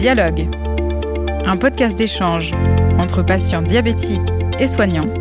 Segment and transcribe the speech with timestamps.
[0.00, 0.48] Dialogue,
[1.44, 2.54] un podcast d'échange
[2.98, 5.12] entre patients diabétiques et soignants,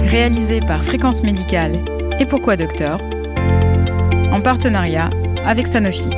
[0.00, 1.82] réalisé par Fréquence Médicale
[2.20, 3.00] et Pourquoi Docteur,
[4.30, 5.08] en partenariat
[5.46, 6.10] avec Sanofi.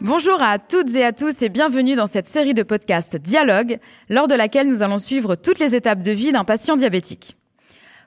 [0.00, 3.78] Bonjour à toutes et à tous et bienvenue dans cette série de podcasts Dialogue,
[4.08, 7.36] lors de laquelle nous allons suivre toutes les étapes de vie d'un patient diabétique.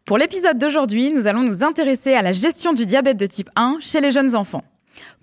[0.04, 3.77] Pour l'épisode d'aujourd'hui, nous allons nous intéresser à la gestion du diabète de type 1
[3.80, 4.66] chez les jeunes enfants.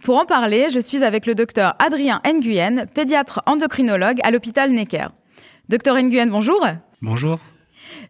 [0.02, 5.08] Pour en parler, je suis avec le docteur Adrien Nguyen, pédiatre endocrinologue à l'hôpital Necker.
[5.68, 6.66] Docteur Nguyen, bonjour.
[7.02, 7.38] Bonjour.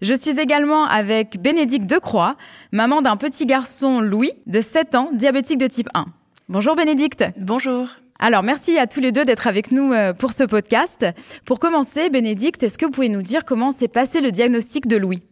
[0.03, 2.37] Je suis également avec Bénédicte Decroix,
[2.73, 6.07] maman d'un petit garçon Louis de 7 ans, diabétique de type 1.
[6.49, 7.25] Bonjour Bénédicte.
[7.39, 7.89] Bonjour.
[8.19, 11.07] Alors, merci à tous les deux d'être avec nous euh, pour ce podcast.
[11.47, 14.99] Pour commencer, Bénédicte, est-ce que vous pouvez nous dire comment s'est passé le diagnostic de
[14.99, 15.23] Louis?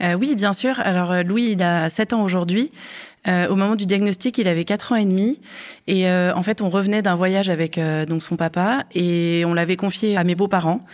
[0.00, 0.80] Euh, Oui, bien sûr.
[0.80, 2.72] Alors, euh, Louis, il a 7 ans aujourd'hui.
[3.28, 5.40] Euh, au moment du diagnostic, il avait 4 ans et demi.
[5.86, 9.54] Et euh, en fait, on revenait d'un voyage avec euh, donc son papa et on
[9.54, 10.84] l'avait confié à mes beaux-parents.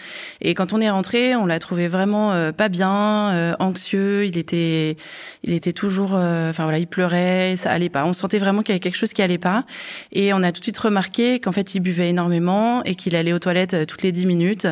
[0.41, 4.27] Et quand on est rentré, on l'a trouvé vraiment euh, pas bien, anxieux.
[4.27, 4.97] Il était,
[5.43, 8.05] il était toujours, enfin voilà, il pleurait, ça allait pas.
[8.05, 9.65] On sentait vraiment qu'il y avait quelque chose qui allait pas.
[10.13, 13.33] Et on a tout de suite remarqué qu'en fait, il buvait énormément et qu'il allait
[13.33, 14.67] aux toilettes toutes les 10 minutes,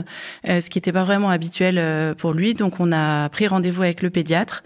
[0.47, 2.55] ce qui n'était pas vraiment habituel pour lui.
[2.55, 4.64] Donc, on a pris rendez-vous avec le pédiatre.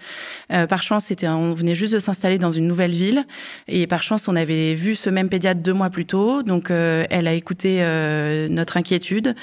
[0.48, 3.27] par chance, c'était, on venait juste de s'installer dans une nouvelle ville.
[3.69, 6.42] Et par chance, on avait vu ce même pédiatre deux mois plus tôt.
[6.42, 9.34] Donc, euh, elle a écouté euh, notre inquiétude.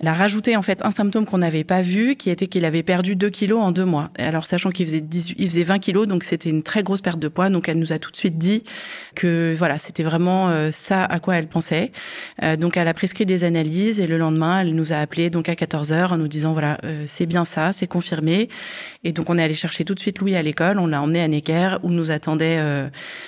[0.00, 2.82] Elle a rajouté en fait un symptôme qu'on n'avait pas vu, qui était qu'il avait
[2.82, 4.10] perdu 2 kilos en deux mois.
[4.18, 7.18] Alors, sachant qu'il faisait, 18, il faisait 20 kilos, donc c'était une très grosse perte
[7.18, 7.50] de poids.
[7.50, 8.64] Donc, elle nous a tout de suite dit
[9.14, 11.92] que voilà, c'était vraiment euh, ça à quoi elle pensait.
[12.58, 15.56] donc, elle a prescrit des analyses et le lendemain, elle nous a appelé donc à
[15.56, 18.48] 14 heures en nous disant voilà, c'est bien ça, c'est confirmé.
[19.04, 20.78] Et donc, on est allé chercher tout de suite Louis à l'école.
[20.78, 22.58] On l'a emmené à Necker où nous attendait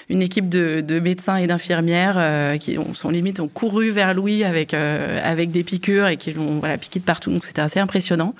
[0.09, 4.15] une équipe de, de médecins et d'infirmières euh, qui ont, sont limite ont couru vers
[4.15, 7.31] Louis avec euh, avec des piqûres et qui l'ont voilà piqué de partout.
[7.31, 8.34] Donc c'était assez impressionnant.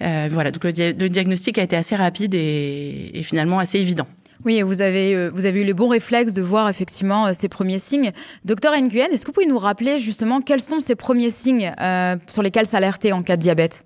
[0.00, 4.06] voilà, donc le, diagnostic a été assez rapide et, finalement assez évident.
[4.44, 8.10] Oui, vous avez, vous avez eu le bon réflexe de voir effectivement ces premiers signes.
[8.44, 12.16] Docteur Nguyen, est-ce que vous pouvez nous rappeler justement quels sont ces premiers signes euh,
[12.26, 13.84] sur lesquels s'alerter en cas de diabète?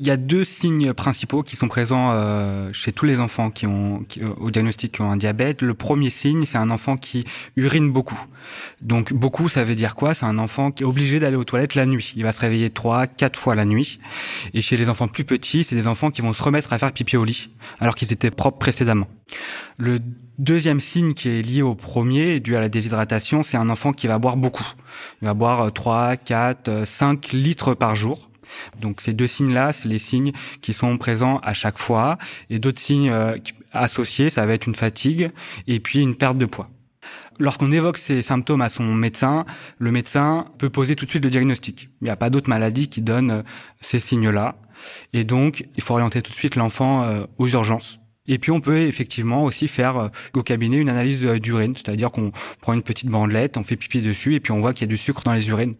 [0.00, 3.66] Il y a deux signes principaux qui sont présents euh, chez tous les enfants qui
[3.66, 5.62] ont qui, euh, au diagnostic qui ont un diabète.
[5.62, 7.24] Le premier signe, c'est un enfant qui
[7.56, 8.20] urine beaucoup.
[8.82, 10.12] Donc beaucoup, ça veut dire quoi?
[10.14, 12.12] C'est un enfant qui est obligé d'aller aux toilettes la nuit.
[12.16, 14.00] Il va se réveiller trois, quatre fois la nuit.
[14.52, 16.92] Et chez les enfants plus petits, c'est des enfants qui vont se remettre à faire
[16.92, 19.06] pipi au lit alors qu'ils étaient propres précédemment.
[19.78, 20.00] Le
[20.38, 24.08] deuxième signe qui est lié au premier, dû à la déshydratation, c'est un enfant qui
[24.08, 24.66] va boire beaucoup.
[25.22, 28.28] Il va boire 3, 4, 5 litres par jour.
[28.80, 32.18] Donc ces deux signes-là, c'est les signes qui sont présents à chaque fois.
[32.50, 33.36] Et d'autres signes euh,
[33.72, 35.30] associés, ça va être une fatigue
[35.66, 36.68] et puis une perte de poids.
[37.38, 39.44] Lorsqu'on évoque ces symptômes à son médecin,
[39.78, 41.88] le médecin peut poser tout de suite le diagnostic.
[42.00, 43.42] Il n'y a pas d'autre maladie qui donne euh,
[43.80, 44.56] ces signes-là.
[45.12, 48.00] Et donc, il faut orienter tout de suite l'enfant euh, aux urgences.
[48.26, 52.32] Et puis on peut effectivement aussi faire au cabinet une analyse d'urine, c'est-à-dire qu'on
[52.62, 54.92] prend une petite bandelette, on fait pipi dessus et puis on voit qu'il y a
[54.92, 55.74] du sucre dans les urines.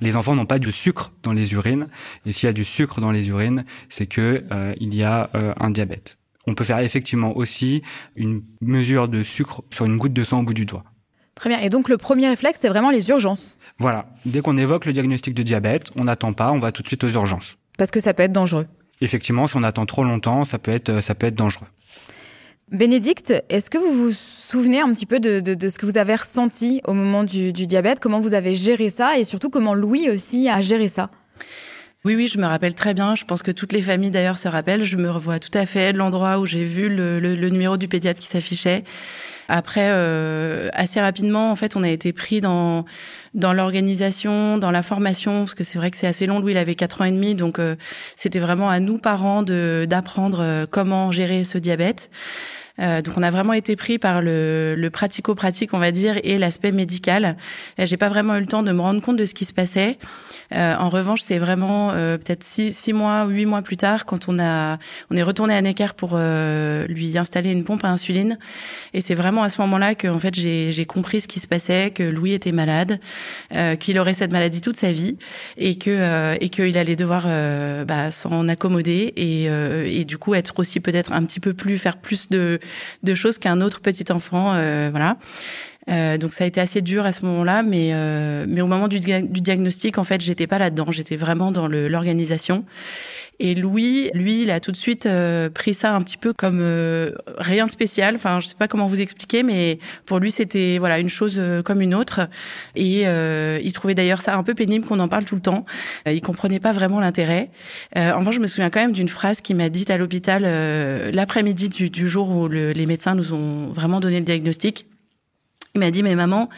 [0.00, 1.88] Les enfants n'ont pas de sucre dans les urines,
[2.26, 5.30] et s'il y a du sucre dans les urines, c'est que euh, il y a
[5.34, 6.16] euh, un diabète.
[6.46, 7.82] On peut faire effectivement aussi
[8.16, 10.84] une mesure de sucre sur une goutte de sang au bout du doigt.
[11.34, 11.60] Très bien.
[11.60, 13.54] Et donc le premier réflexe, c'est vraiment les urgences.
[13.78, 14.06] Voilà.
[14.24, 17.04] Dès qu'on évoque le diagnostic de diabète, on n'attend pas, on va tout de suite
[17.04, 17.58] aux urgences.
[17.76, 18.66] Parce que ça peut être dangereux.
[19.00, 21.66] Effectivement, si on attend trop longtemps, ça peut être, ça peut être dangereux.
[22.72, 24.14] Bénédicte, est-ce que vous vous
[24.48, 27.52] souvenez un petit peu de, de, de ce que vous avez ressenti au moment du,
[27.52, 31.10] du, diabète, comment vous avez géré ça et surtout comment Louis aussi a géré ça?
[32.04, 33.14] Oui, oui, je me rappelle très bien.
[33.14, 34.84] Je pense que toutes les familles d'ailleurs se rappellent.
[34.84, 37.88] Je me revois tout à fait l'endroit où j'ai vu le, le, le, numéro du
[37.88, 38.84] pédiatre qui s'affichait.
[39.48, 42.84] Après, euh, assez rapidement, en fait, on a été pris dans
[43.34, 46.38] dans l'organisation, dans la formation, parce que c'est vrai que c'est assez long.
[46.38, 47.76] Louis, il avait quatre ans et demi, donc euh,
[48.16, 52.10] c'était vraiment à nous parents de d'apprendre euh, comment gérer ce diabète.
[52.80, 56.38] Euh, donc on a vraiment été pris par le, le pratico-pratique, on va dire, et
[56.38, 57.36] l'aspect médical.
[57.78, 59.52] Euh, j'ai pas vraiment eu le temps de me rendre compte de ce qui se
[59.52, 59.98] passait.
[60.54, 64.28] Euh, en revanche, c'est vraiment euh, peut-être six, six mois, huit mois plus tard, quand
[64.28, 64.78] on a,
[65.10, 68.38] on est retourné à Necker pour euh, lui installer une pompe à insuline.
[68.94, 71.90] Et c'est vraiment à ce moment-là que, en fait, j'ai compris ce qui se passait,
[71.90, 73.00] que Louis était malade,
[73.80, 75.16] qu'il aurait cette maladie toute sa vie,
[75.56, 77.26] et que et qu'il allait devoir
[77.86, 81.96] bah, s'en accommoder et, et du coup être aussi peut-être un petit peu plus faire
[81.96, 82.60] plus de
[83.02, 85.16] de choses qu'un autre petit enfant, euh, voilà.
[85.88, 88.88] Euh, donc ça a été assez dur à ce moment-là, mais euh, mais au moment
[88.88, 90.86] du, diagnostic, en fait, j'étais pas là-dedans.
[90.90, 92.64] J'étais vraiment dans l'organisation.
[93.40, 96.58] Et Louis, lui, il a tout de suite euh, pris ça un petit peu comme
[96.60, 98.16] euh, rien de spécial.
[98.16, 101.62] Enfin, je sais pas comment vous expliquer, mais pour lui, c'était voilà une chose euh,
[101.62, 102.28] comme une autre.
[102.74, 103.02] Et
[103.62, 105.64] il trouvait d'ailleurs ça un peu pénible qu'on en parle tout le temps.
[106.06, 107.50] il comprenait pas vraiment l'intérêt.
[107.96, 110.42] en revanche, je me souviens quand même d'une phrase qu'il m'a dite à l'hôpital
[111.12, 114.86] l'après-midi du, du, jour où le, les médecins nous ont vraiment donné le diagnostic.
[115.78, 116.48] Il m'a dit, mais maman,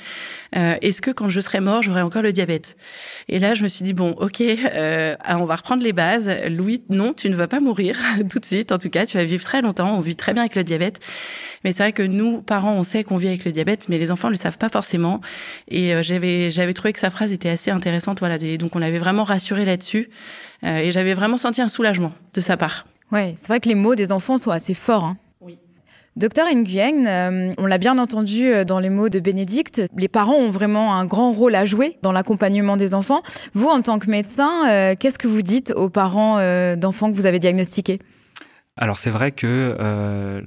[0.57, 2.79] euh, est-ce que quand je serai mort, j'aurai encore le diabète?
[3.29, 6.31] Et là, je me suis dit, bon, ok, euh, on va reprendre les bases.
[6.49, 7.99] Louis, non, tu ne vas pas mourir
[8.31, 8.73] tout de suite.
[8.73, 9.95] En tout cas, tu vas vivre très longtemps.
[9.95, 11.01] On vit très bien avec le diabète.
[11.65, 14.11] Mais c'est vrai que nous, parents, on sait qu'on vit avec le diabète, mais les
[14.11, 15.21] enfants ne le savent pas forcément.
[15.69, 18.21] Et euh, j'avais, j'avais trouvé que sa phrase était assez intéressante.
[18.21, 20.09] Voilà, donc on avait vraiment rassuré là-dessus.
[20.63, 22.85] Et j'avais vraiment senti un soulagement de sa part.
[23.13, 25.05] Ouais, c'est vrai que les mots des enfants sont assez forts.
[25.05, 25.17] Hein.
[26.17, 30.35] Docteur Nguyen, euh, on l'a bien entendu euh, dans les mots de Bénédicte, les parents
[30.35, 33.23] ont vraiment un grand rôle à jouer dans l'accompagnement des enfants.
[33.55, 36.39] Vous, en tant que médecin, euh, qu'est-ce que vous dites aux parents
[36.77, 38.01] d'enfants que vous avez diagnostiqués?
[38.77, 39.77] Alors c'est vrai que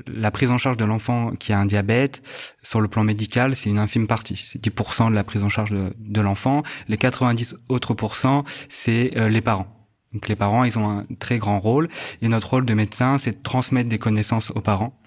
[0.07, 2.21] la prise en charge de l'enfant qui a un diabète,
[2.61, 4.35] sur le plan médical, c'est une infime partie.
[4.35, 6.63] C'est 10% de la prise en charge de, l'enfant.
[6.87, 9.67] Les 90 autres pourcents, c'est les parents.
[10.13, 11.89] Donc les parents, ils ont un très grand rôle.
[12.21, 14.99] Et notre rôle de médecin, c'est de transmettre des connaissances aux parents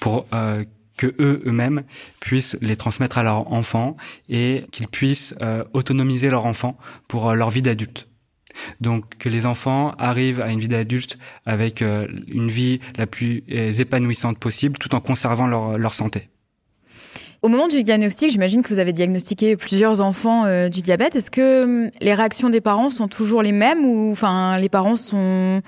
[0.00, 0.64] pour euh,
[0.96, 1.82] que eux eux-mêmes
[2.20, 3.96] puissent les transmettre à leurs enfants
[4.28, 8.08] et qu'ils puissent euh, autonomiser leurs enfants pour euh, leur vie d'adulte.
[8.80, 14.38] Donc que les enfants arrivent à une vie d'adulte avec une vie la plus épanouissante
[14.38, 16.30] possible tout en conservant leur, leur santé.
[17.42, 21.16] Au moment du diagnostic, j'imagine que vous avez diagnostiqué plusieurs enfants du diabète.
[21.16, 24.94] Est-ce que hum, les réactions des parents sont toujours les mêmes ou enfin les parents
[25.12, 25.60] ont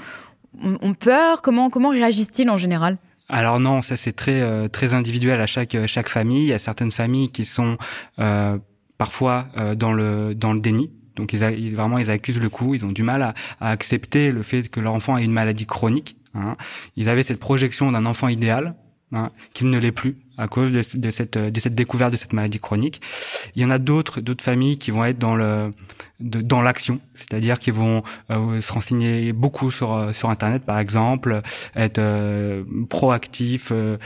[0.99, 1.43] peur?
[1.43, 2.97] Comment comment réagissent-ils en général?
[3.29, 6.43] Alors non, ça c'est très euh, très individuel à chaque euh, chaque famille.
[6.43, 7.77] Il y a certaines familles qui sont
[8.19, 8.59] euh,
[8.97, 9.47] parfois
[9.77, 10.91] dans le dans le déni.
[11.15, 12.75] Donc ils, vraiment ils accusent le coup.
[12.75, 15.67] Ils ont du mal à, à accepter le fait que leur enfant ait une maladie
[15.67, 16.17] chronique.
[16.35, 16.57] Hein.
[16.97, 18.77] Ils avaient cette projection d'un enfant idéal
[19.13, 22.33] hein, qu'il ne l'est plus à cause de, de, cette, de cette découverte de cette
[22.33, 23.01] maladie chronique.
[23.55, 25.73] Il y en a d'autres, d'autres familles qui vont être dans le,
[26.21, 30.79] de, dans l'action, c'est-à-dire qui vont euh, se renseigner beaucoup sur euh, sur internet par
[30.79, 31.43] exemple,
[31.77, 33.99] être euh, proactif, euh,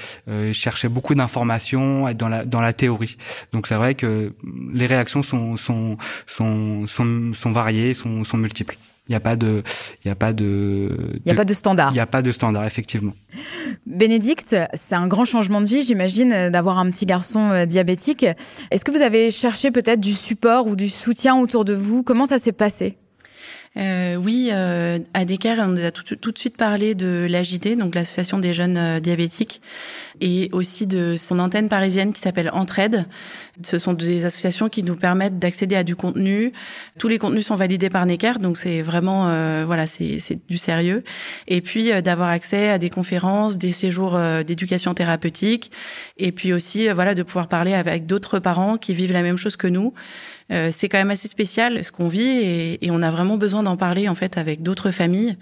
[0.53, 3.17] chercher beaucoup d'informations, être dans la dans la théorie.
[3.53, 4.33] Donc c'est vrai que
[4.73, 8.77] les réactions sont sont sont sont, sont variées, sont sont multiples.
[9.09, 9.65] Il n'y a pas de,
[10.05, 11.91] il y a pas de, il y a pas de standard.
[11.91, 13.15] Il n'y a pas de standard, effectivement.
[13.87, 18.25] Bénédicte, c'est un grand changement de vie, j'imagine, d'avoir un petit garçon euh, diabétique.
[18.71, 22.05] Est-ce que vous avez cherché peut-être du support ou du soutien autour de vous?
[22.05, 22.97] Comment ça s'est passé?
[23.79, 27.95] Euh, oui, euh, à Decker, on nous a tout, de suite parlé de l'AJD, donc
[27.95, 29.63] l'association des jeunes euh, diabétiques,
[30.21, 33.07] et aussi de son antenne parisienne qui s'appelle Entraide.
[33.63, 36.53] Ce sont des associations qui nous permettent d'accéder à du contenu.
[36.99, 41.03] Tous les contenus sont validés par Necker, donc c'est vraiment euh, voilà, c'est du sérieux.
[41.49, 45.71] Et puis euh, d'avoir accès à des conférences, des séjours d'éducation thérapeutique,
[46.19, 49.57] et puis aussi voilà de pouvoir parler avec d'autres parents qui vivent la même chose
[49.57, 49.95] que nous.
[50.53, 53.63] Euh, c'est quand même assez spécial ce qu'on vit et, et, on a vraiment besoin
[53.63, 55.37] d'en parler en fait avec d'autres familles.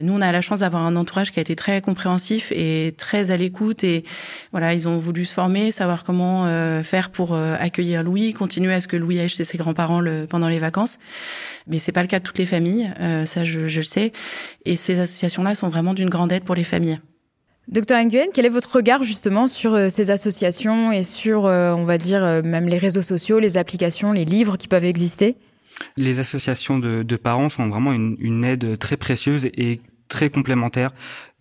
[0.00, 3.30] Nous, on a la chance d'avoir un entourage qui a été très compréhensif et très
[3.32, 4.04] à l'écoute et
[4.52, 8.72] voilà, ils ont voulu se former, savoir comment euh, faire pour euh, accueillir Louis, continuer
[8.72, 10.98] à ce que Louis aille chez ses grands-parents le, pendant les vacances.
[11.66, 12.90] Mais c'est pas le cas de toutes les familles,
[13.24, 14.12] ça je, je le sais.
[14.64, 16.98] Et ces associations-là sont vraiment d'une grande aide pour les familles.
[17.68, 21.84] Docteur Nguyen, quel est votre regard justement sur euh, ces associations et sur, euh, on
[21.84, 25.36] va dire, euh, même les réseaux sociaux, les applications, les livres qui peuvent exister?
[25.98, 30.92] Les associations de, parents sont vraiment une, aide très précieuse et très complémentaire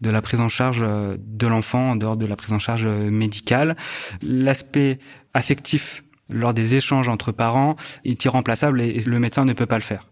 [0.02, 3.75] de la prise en charge de l'enfant en dehors de la prise en charge médicale.
[4.22, 5.00] L'aspect
[5.34, 9.84] affectif lors des échanges entre parents est irremplaçable et le médecin ne peut pas le
[9.84, 10.06] faire.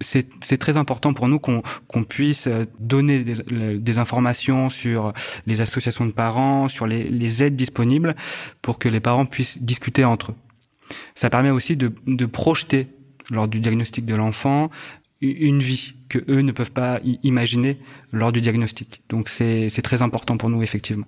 [0.00, 2.48] C'est très important pour nous qu'on puisse
[2.78, 5.12] donner des, informations sur
[5.46, 8.14] les associations de parents, sur les, les, aides disponibles,
[8.62, 10.36] pour que les parents puissent discuter entre eux.
[11.14, 12.88] Ça permet aussi de, de projeter
[13.30, 14.70] lors du diagnostic de l'enfant
[15.20, 17.78] une vie que eux ne peuvent pas imaginer
[18.12, 19.02] lors du diagnostic.
[19.08, 21.06] Donc c'est très important pour nous effectivement.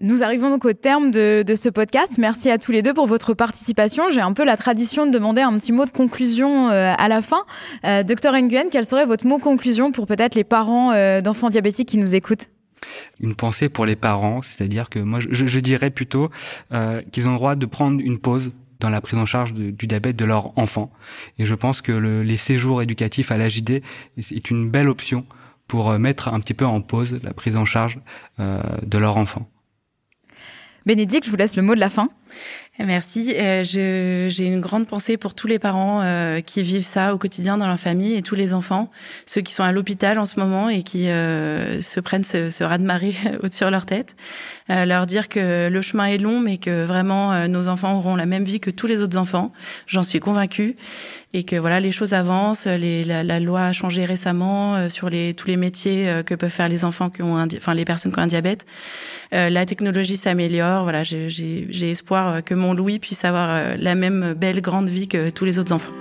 [0.00, 2.18] Nous arrivons donc au terme de, ce podcast.
[2.18, 4.10] Merci à tous les deux pour votre participation.
[4.10, 7.22] J'ai un peu la tradition de demander un petit mot de conclusion euh, à la
[7.22, 7.44] fin.
[7.84, 11.88] Euh, Docteur Nguyen, quel serait votre mot conclusion pour peut-être les parents euh, d'enfants diabétiques
[11.88, 12.48] qui nous écoutent?
[13.20, 16.28] Une pensée pour les parents, c'est-à-dire que moi je, dirais plutôt
[17.12, 20.16] qu'ils ont le droit de prendre une pause dans la prise en charge du diabète
[20.16, 20.92] de leur enfant.
[21.38, 23.80] Et je pense que le, les séjours éducatifs à l'AJD
[24.18, 25.24] est une belle option
[25.66, 28.00] pour mettre un petit peu en pause la prise en charge
[28.38, 29.48] de leur enfant.
[30.86, 32.08] Bénédicte, je vous laisse le mot de la fin.
[32.80, 33.32] Merci.
[33.36, 37.56] Euh, j'ai une grande pensée pour tous les parents euh, qui vivent ça au quotidien
[37.56, 38.90] dans leur famille et tous les enfants,
[39.26, 42.64] ceux qui sont à l'hôpital en ce moment et qui euh, se prennent ce, ce
[42.64, 43.14] raz-de-marée
[43.44, 44.16] au-dessus de leur tête.
[44.68, 48.44] leur dire que le chemin est long, mais que vraiment nos enfants auront la même
[48.44, 49.52] vie que tous les autres enfants.
[49.86, 50.74] J'en suis convaincue
[51.32, 52.66] et que voilà les choses avancent.
[52.66, 56.68] Les, la, la, loi a changé récemment sur les tous les métiers que peuvent faire
[56.68, 58.66] les enfants qui ont enfin les personnes qui ont un diabète.
[59.32, 60.84] la technologie s'améliore.
[60.84, 65.44] Voilà, j'ai espoir que Louis puisse avoir euh, la même belle grande vie que tous
[65.44, 65.92] les autres enfants.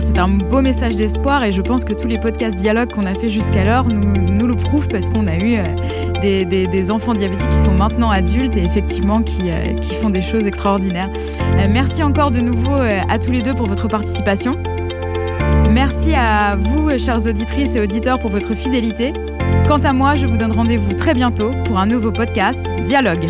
[0.00, 3.14] C'est un beau message d'espoir et je pense que tous les podcasts dialogues qu'on a
[3.14, 7.56] fait jusqu'alors nous, le prouvent parce qu'on a eu euh, des, des, enfants diabétiques qui
[7.58, 11.10] sont maintenant adultes et effectivement qui, euh, qui font des choses extraordinaires.
[11.70, 14.56] merci encore de nouveau à tous les deux pour votre participation.
[15.70, 19.12] Merci à vous, chères auditrices et auditeurs, pour votre fidélité.
[19.68, 23.24] Quant à moi, je vous donne rendez-vous très bientôt pour un nouveau podcast Dialogue.